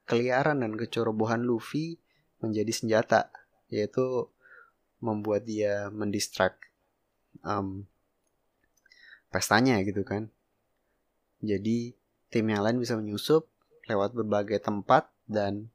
[0.09, 2.01] keliaran dan kecerobohan Luffy
[2.41, 3.29] menjadi senjata,
[3.69, 4.29] yaitu
[4.99, 6.57] membuat dia mendistrak
[7.45, 7.85] um,
[9.29, 10.33] pestanya gitu kan.
[11.39, 11.93] Jadi
[12.29, 13.47] tim yang lain bisa menyusup
[13.87, 15.69] lewat berbagai tempat dan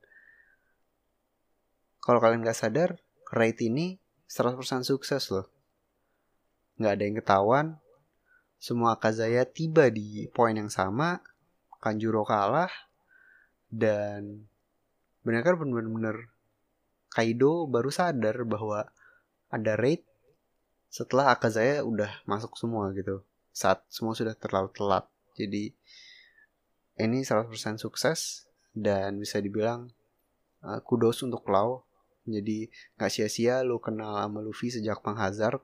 [2.04, 3.00] kalau kalian gak sadar,
[3.32, 3.96] raid ini
[4.28, 5.48] 100% sukses loh.
[6.76, 7.66] Gak ada yang ketahuan,
[8.64, 11.20] semua Kazaya tiba di poin yang sama
[11.84, 12.72] Kanjuro kalah
[13.68, 14.48] dan
[15.20, 16.32] kan benar-benar
[17.12, 18.88] Kaido baru sadar bahwa
[19.52, 20.00] ada raid
[20.88, 23.20] setelah Akazaya udah masuk semua gitu.
[23.52, 25.04] Saat semua sudah terlalu telat.
[25.36, 25.70] Jadi
[26.98, 29.92] ini 100% sukses dan bisa dibilang
[30.64, 31.84] uh, kudos untuk Lau.
[32.24, 35.60] Jadi nggak sia-sia lu kenal sama Luffy sejak Pang Hazard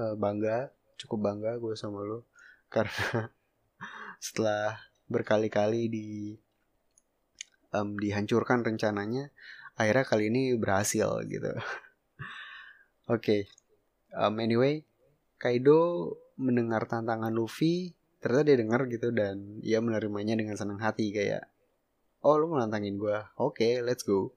[0.00, 2.26] uh, bangga cukup bangga gue sama lu
[2.68, 3.32] karena
[4.24, 6.08] setelah berkali-kali di
[7.72, 9.32] um, dihancurkan rencananya
[9.78, 11.64] akhirnya kali ini berhasil gitu oke
[13.08, 13.48] okay.
[14.16, 14.84] um, anyway
[15.38, 21.46] Kaido mendengar tantangan Luffy ternyata dia dengar gitu dan ia menerimanya dengan senang hati kayak
[22.26, 24.34] oh lu menantangin gue oke okay, let's go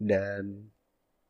[0.00, 0.72] dan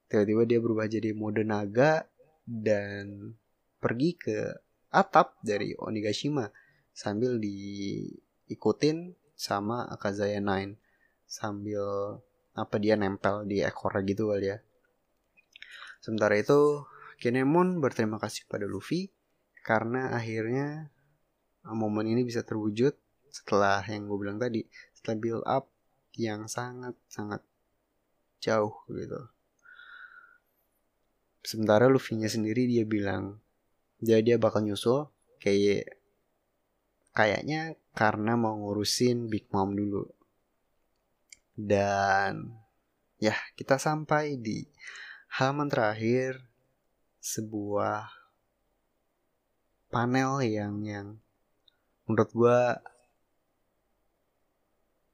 [0.07, 2.07] tiba-tiba dia berubah jadi mode naga
[2.47, 3.35] dan
[3.83, 4.39] pergi ke
[4.88, 6.48] atap dari Onigashima
[6.94, 10.81] sambil diikutin sama Akazaya Nine
[11.29, 11.83] sambil
[12.59, 14.59] apa dia nempel di ekornya gitu kali ya.
[16.03, 16.83] Sementara itu
[17.18, 19.11] Kinemon berterima kasih pada Luffy
[19.66, 20.90] karena akhirnya
[21.66, 22.94] momen ini bisa terwujud
[23.29, 24.64] setelah yang gue bilang tadi
[24.96, 25.68] setelah build up
[26.16, 27.44] yang sangat sangat
[28.40, 29.20] jauh gitu
[31.44, 33.42] sementara Luffy-nya sendiri dia bilang
[33.99, 35.11] dia dia bakal nyusul
[35.43, 35.99] kayak
[37.11, 40.07] kayaknya karena mau ngurusin Big Mom dulu.
[41.59, 42.55] Dan
[43.19, 44.63] ya kita sampai di
[45.35, 46.39] halaman terakhir
[47.19, 48.07] sebuah
[49.91, 51.19] panel yang yang
[52.07, 52.61] menurut gue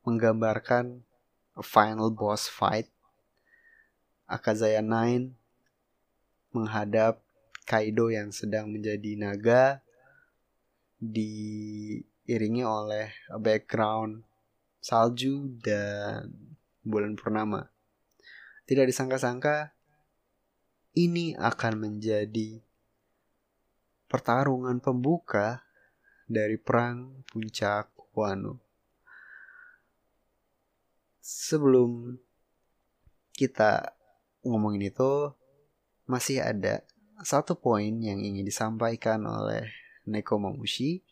[0.04, 1.00] menggambarkan
[1.56, 2.92] a final boss fight.
[4.28, 5.32] Akazaya 9
[6.52, 7.23] menghadap
[7.64, 9.80] Kaido yang sedang menjadi naga
[11.00, 14.24] diiringi oleh background
[14.84, 16.28] salju dan
[16.84, 17.72] bulan purnama.
[18.68, 19.72] Tidak disangka-sangka
[20.94, 22.60] ini akan menjadi
[24.06, 25.64] pertarungan pembuka
[26.28, 28.62] dari perang puncak Wano.
[31.18, 32.14] Sebelum
[33.34, 33.90] kita
[34.46, 35.34] ngomongin itu,
[36.06, 36.84] masih ada
[37.22, 39.70] satu poin yang ingin disampaikan oleh
[40.10, 41.04] Neko Mamushi.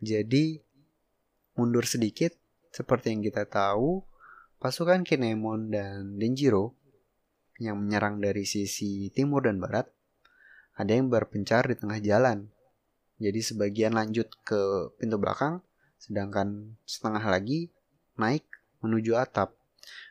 [0.00, 0.56] Jadi,
[1.60, 2.32] mundur sedikit,
[2.72, 4.00] seperti yang kita tahu,
[4.56, 6.72] pasukan Kinemon dan Denjiro
[7.60, 9.84] yang menyerang dari sisi timur dan barat,
[10.80, 12.48] ada yang berpencar di tengah jalan.
[13.20, 15.60] Jadi sebagian lanjut ke pintu belakang,
[16.00, 17.68] sedangkan setengah lagi
[18.16, 18.48] naik
[18.80, 19.52] menuju atap.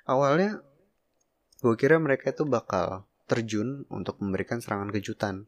[0.06, 0.62] Awalnya
[1.66, 5.46] gue kira mereka itu bakal terjun untuk memberikan serangan kejutan.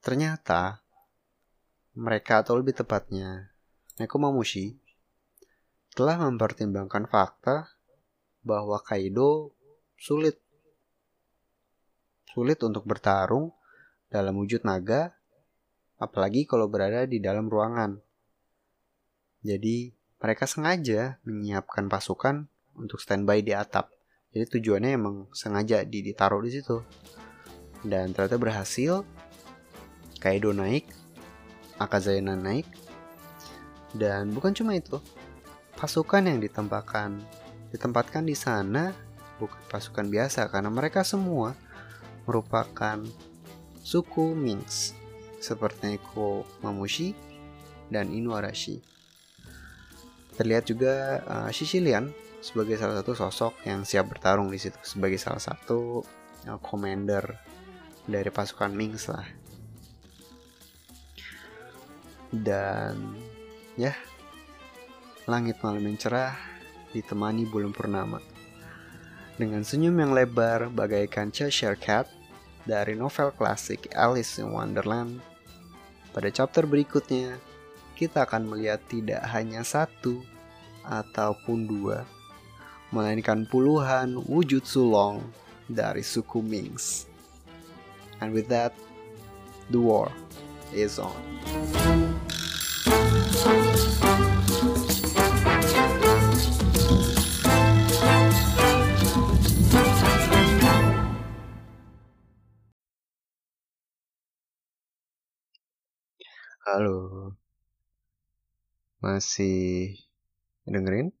[0.00, 0.80] Ternyata,
[1.92, 3.52] mereka atau lebih tepatnya,
[4.00, 4.80] Nekomamushi,
[5.92, 7.68] telah mempertimbangkan fakta
[8.44, 9.52] bahwa Kaido
[9.96, 10.36] sulit
[12.36, 13.48] sulit untuk bertarung
[14.12, 15.16] dalam wujud naga,
[15.96, 17.96] apalagi kalau berada di dalam ruangan.
[19.40, 19.88] Jadi,
[20.20, 22.44] mereka sengaja menyiapkan pasukan
[22.76, 23.95] untuk standby di atap.
[24.36, 26.84] Jadi tujuannya emang sengaja ditaruh di situ.
[27.80, 29.00] Dan ternyata berhasil.
[30.20, 30.84] Kaido naik,
[31.80, 32.68] Akazayana naik.
[33.96, 35.00] Dan bukan cuma itu.
[35.80, 37.16] Pasukan yang ditempatkan
[37.72, 38.92] ditempatkan di sana
[39.40, 41.56] bukan pasukan biasa karena mereka semua
[42.28, 43.00] merupakan
[43.80, 44.92] suku Mings
[45.40, 47.16] seperti Neko Mamushi
[47.88, 48.84] dan Inuarashi.
[50.36, 55.40] Terlihat juga uh, Sicilian sebagai salah satu sosok yang siap bertarung di situ sebagai salah
[55.40, 56.04] satu
[56.46, 57.36] uh, commander
[58.06, 59.26] dari pasukan Mings lah.
[62.30, 63.16] Dan
[63.78, 63.94] ya
[65.26, 66.34] langit malam yang cerah
[66.94, 68.22] ditemani bulan purnama.
[69.36, 72.08] Dengan senyum yang lebar bagaikan Cheshire Cat
[72.64, 75.20] dari novel klasik Alice in Wonderland,
[76.16, 77.36] pada chapter berikutnya
[77.98, 80.24] kita akan melihat tidak hanya satu
[80.86, 82.08] ataupun dua,
[82.94, 85.26] melainkan puluhan wujud sulong
[85.66, 87.10] dari suku Mings.
[88.22, 88.72] And with that,
[89.68, 90.14] the war
[90.70, 91.18] is on.
[106.66, 107.30] Halo.
[108.98, 109.94] Masih
[110.66, 111.14] dengerin?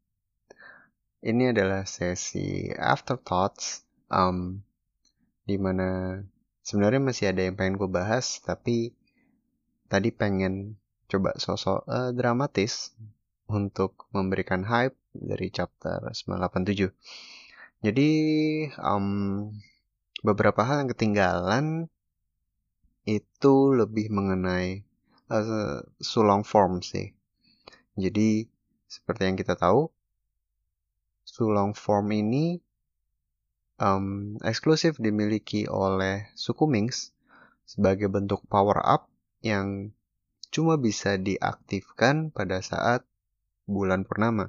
[1.22, 4.60] Ini adalah sesi afterthoughts um,
[5.46, 6.20] di mana
[6.66, 8.92] sebenarnya masih ada yang pengen gue bahas tapi
[9.86, 12.92] tadi pengen coba sosok uh, dramatis
[13.46, 16.90] untuk memberikan hype dari chapter 987
[17.86, 18.10] jadi
[18.82, 19.52] um,
[20.26, 21.86] beberapa hal yang ketinggalan
[23.06, 24.82] itu lebih mengenai
[25.30, 27.14] uh, sulong form sih.
[27.94, 28.50] Jadi
[28.90, 29.86] seperti yang kita tahu
[31.36, 32.56] Sulong form ini
[33.76, 37.12] um, eksklusif dimiliki oleh suku Mings
[37.68, 39.12] sebagai bentuk power up
[39.44, 39.92] yang
[40.48, 43.04] cuma bisa diaktifkan pada saat
[43.68, 44.48] bulan purnama.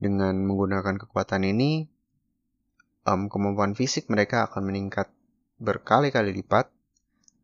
[0.00, 1.84] dengan menggunakan kekuatan ini
[3.04, 5.12] um, kemampuan fisik mereka akan meningkat
[5.60, 6.72] berkali-kali lipat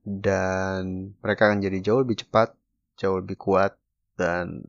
[0.08, 2.56] dan mereka akan jadi jauh lebih cepat,
[2.96, 3.76] jauh lebih kuat
[4.16, 4.64] dan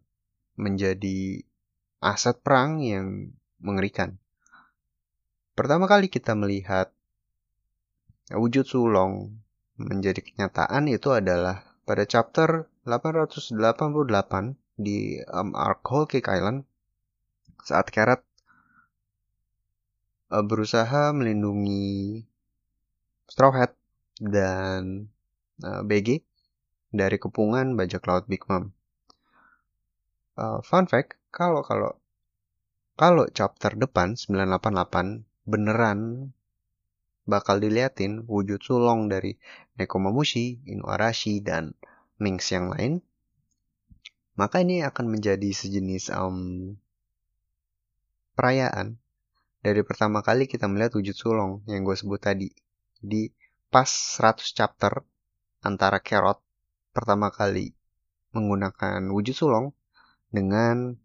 [0.59, 1.46] menjadi
[2.03, 4.21] aset perang yang mengerikan.
[5.57, 6.93] Pertama kali kita melihat
[8.29, 9.33] wujud sulong
[9.77, 13.57] menjadi kenyataan itu adalah pada chapter 888
[14.77, 15.57] di um,
[16.05, 16.67] Cake Island
[17.65, 18.21] saat Carrot
[20.29, 22.21] uh, berusaha melindungi
[23.27, 23.73] Straw Hat
[24.21, 25.09] dan
[25.65, 26.21] uh, BG
[26.93, 28.71] dari kepungan bajak laut Big Mom.
[30.37, 31.97] Uh, fun fact, kalau kalau
[32.97, 36.32] kalau chapter depan 988 beneran
[37.28, 39.36] bakal diliatin wujud sulong dari
[39.78, 41.75] Nekomamushi, Inuarashi, dan
[42.17, 43.03] Minx yang lain,
[44.39, 46.73] maka ini akan menjadi sejenis um,
[48.34, 48.97] perayaan
[49.61, 52.49] dari pertama kali kita melihat wujud sulong yang gue sebut tadi.
[52.97, 53.30] Di
[53.67, 55.03] pas 100 chapter
[55.61, 56.39] antara Carrot
[56.95, 57.75] pertama kali
[58.34, 59.75] menggunakan wujud sulong
[60.32, 60.97] dengan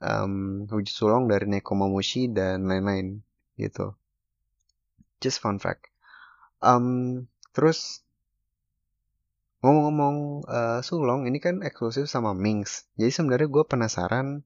[0.00, 3.20] um, sulong dari Nekomamushi dan lain-lain
[3.60, 3.94] gitu.
[5.20, 5.92] Just fun fact.
[6.64, 8.04] Um, terus
[9.60, 12.88] ngomong-ngomong uh, sulong ini kan eksklusif sama Minx.
[12.96, 14.40] Jadi sebenarnya gue penasaran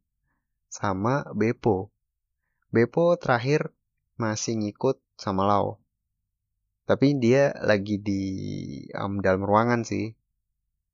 [0.67, 1.95] sama Beppo.
[2.75, 3.71] Beppo terakhir
[4.19, 5.79] masih ngikut sama Lau.
[6.85, 8.23] Tapi dia lagi di
[8.99, 10.19] um, dalam ruangan sih.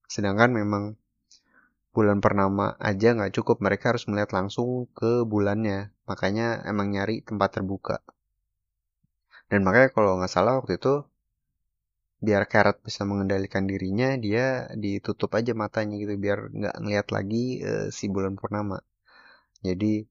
[0.04, 0.99] Sedangkan memang
[1.90, 3.62] bulan purnama aja nggak cukup.
[3.64, 5.90] Mereka harus melihat langsung ke bulannya.
[6.06, 8.02] Makanya emang nyari tempat terbuka.
[9.50, 11.02] Dan makanya kalau nggak salah waktu itu
[12.20, 17.88] biar Carrot bisa mengendalikan dirinya dia ditutup aja matanya gitu biar nggak ngeliat lagi uh,
[17.88, 18.84] si bulan purnama
[19.64, 20.04] jadi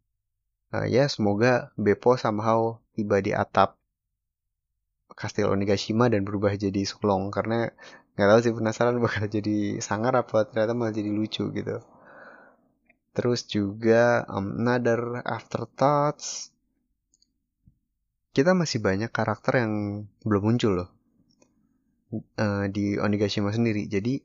[0.73, 3.77] uh, ya semoga Beppo somehow tiba di atap
[5.13, 7.69] Kastil Onigashima dan berubah jadi sulong karena
[8.19, 11.79] nggak tahu sih penasaran bakal jadi sangar apa ternyata malah jadi lucu gitu
[13.15, 16.51] terus juga um, another afterthoughts
[18.35, 20.89] kita masih banyak karakter yang belum muncul loh
[22.35, 24.19] uh, di Onigashima sendiri jadi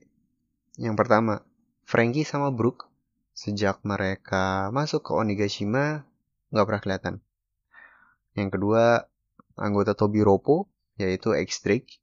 [0.83, 1.47] yang pertama
[1.87, 2.91] Frankie sama Brooke
[3.35, 6.03] sejak mereka masuk ke Onigashima
[6.55, 7.15] nggak pernah kelihatan.
[8.39, 9.11] Yang kedua,
[9.59, 11.99] anggota Tobi Roppo, yaitu X-Drake.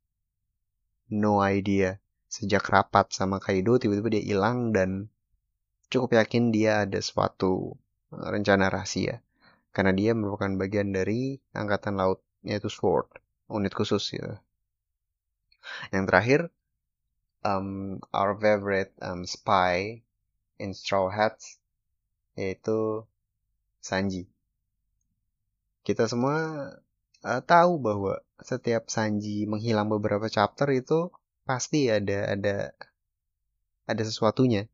[1.11, 1.99] No idea.
[2.31, 5.11] Sejak rapat sama Kaido, tiba-tiba dia hilang dan
[5.91, 7.75] cukup yakin dia ada suatu
[8.15, 9.19] eh, rencana rahasia.
[9.75, 13.07] Karena dia merupakan bagian dari Angkatan Laut, yaitu SWORD,
[13.51, 14.39] unit khusus ya.
[15.91, 16.41] Yang terakhir,
[17.43, 20.03] um, our favorite um, spy
[20.59, 21.59] in Straw Hats,
[22.35, 23.03] yaitu
[23.83, 24.31] Sanji
[25.81, 26.37] kita semua
[27.25, 31.13] uh, tahu bahwa setiap Sanji menghilang beberapa chapter itu
[31.45, 32.73] pasti ada ada
[33.85, 34.69] ada sesuatunya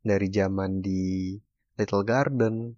[0.00, 1.36] dari zaman di
[1.78, 2.74] Little Garden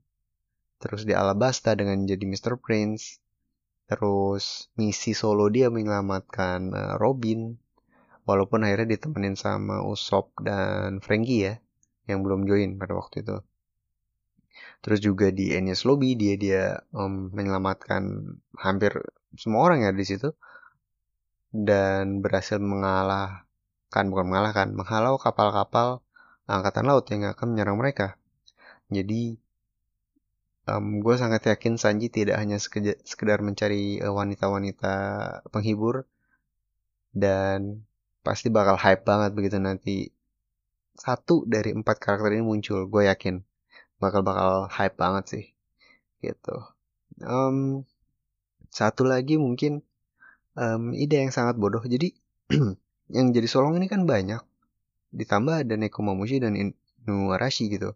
[0.83, 2.59] terus di Alabasta dengan jadi Mr.
[2.59, 3.23] Prince
[3.87, 7.55] terus misi solo dia menyelamatkan uh, Robin
[8.25, 11.55] walaupun akhirnya ditemenin sama Usopp dan Frankie ya
[12.09, 13.37] yang belum join pada waktu itu
[14.83, 18.99] Terus juga di Enies Lobby dia dia um, menyelamatkan hampir
[19.39, 20.35] semua orang ya di situ.
[21.53, 26.01] Dan berhasil mengalahkan bukan mengalahkan menghalau kapal-kapal
[26.49, 28.17] angkatan laut yang akan menyerang mereka.
[28.93, 29.37] Jadi
[30.69, 34.95] um, gue sangat yakin Sanji tidak hanya sekedar, mencari e, wanita-wanita
[35.49, 36.05] penghibur
[37.13, 37.85] dan
[38.23, 39.97] pasti bakal hype banget begitu nanti.
[40.93, 43.41] Satu dari empat karakter ini muncul gue yakin
[44.03, 45.45] bakal bakal hype banget sih
[46.19, 46.59] gitu.
[47.23, 47.87] Um,
[48.75, 49.87] satu lagi mungkin
[50.59, 51.87] um, ide yang sangat bodoh.
[51.87, 52.11] Jadi
[53.17, 54.43] yang jadi solong ini kan banyak.
[55.15, 57.95] Ditambah ada Nekomamushi dan Inuarashi gitu.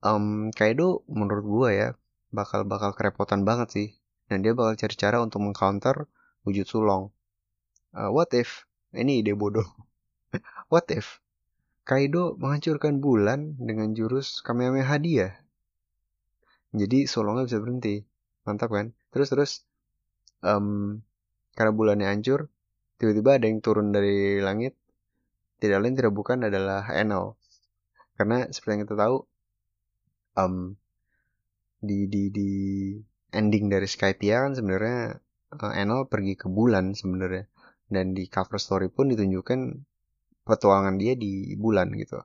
[0.00, 1.88] Um, Kaido menurut gua ya
[2.32, 3.88] bakal bakal kerepotan banget sih.
[4.32, 6.08] Dan dia bakal cari cara untuk mengcounter
[6.48, 7.12] wujud sulong.
[7.92, 8.64] Uh, what if?
[8.96, 9.68] Ini ide bodoh.
[10.72, 11.20] What if
[11.88, 15.40] Kaido menghancurkan bulan dengan jurus Kamehameha dia.
[16.76, 18.04] Jadi Solongnya bisa berhenti.
[18.44, 18.92] Mantap kan?
[19.08, 19.52] Terus terus
[20.44, 21.00] um,
[21.56, 22.52] karena bulannya hancur,
[23.00, 24.76] tiba-tiba ada yang turun dari langit.
[25.64, 27.40] Tidak lain tidak bukan adalah Enel.
[28.20, 29.16] Karena seperti yang kita tahu,
[30.36, 30.76] um,
[31.80, 32.50] di di di
[33.32, 35.24] ending dari Skypiea kan sebenarnya
[35.56, 37.48] uh, Enel pergi ke bulan sebenarnya.
[37.88, 39.87] Dan di cover story pun ditunjukkan
[40.48, 42.24] petualangan dia di bulan gitu.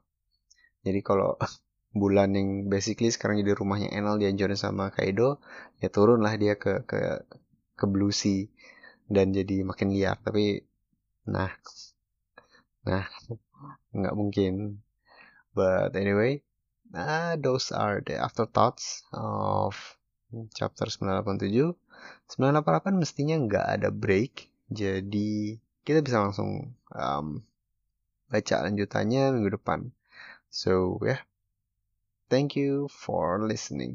[0.87, 1.35] Jadi kalau
[2.01, 5.37] bulan yang basically sekarang jadi rumahnya Enel dihancurin sama Kaido
[5.77, 7.21] ya turunlah dia ke ke
[7.77, 8.49] ke Blue Sea
[9.11, 10.17] dan jadi makin liar.
[10.23, 10.63] Tapi
[11.27, 11.51] nah
[12.87, 13.05] nah
[13.91, 14.79] nggak mungkin.
[15.53, 16.41] But anyway
[16.93, 19.73] nah those are the afterthoughts of
[20.53, 21.73] chapter 987
[22.37, 24.49] 988 mestinya nggak ada break.
[24.73, 27.43] Jadi kita bisa langsung um,
[28.33, 29.93] baca lanjutannya minggu depan
[30.49, 31.21] so yeah.
[32.33, 33.93] thank you for listening